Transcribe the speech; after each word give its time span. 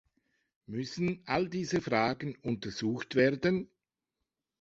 Müssen 0.65 1.21
alle 1.27 1.47
diese 1.47 1.79
Fragen 1.79 2.35
untersucht 2.41 3.13
werden? 3.13 3.69